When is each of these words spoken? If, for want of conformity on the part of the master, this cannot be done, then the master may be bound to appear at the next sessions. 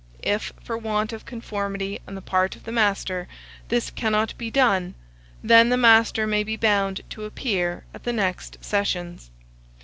If, 0.23 0.51
for 0.63 0.79
want 0.79 1.13
of 1.13 1.27
conformity 1.27 1.99
on 2.07 2.15
the 2.15 2.23
part 2.23 2.55
of 2.55 2.63
the 2.63 2.71
master, 2.71 3.27
this 3.67 3.91
cannot 3.91 4.35
be 4.35 4.49
done, 4.49 4.95
then 5.43 5.69
the 5.69 5.77
master 5.77 6.25
may 6.25 6.43
be 6.43 6.55
bound 6.55 7.01
to 7.11 7.25
appear 7.25 7.83
at 7.93 8.03
the 8.03 8.11
next 8.13 8.57
sessions. 8.61 9.29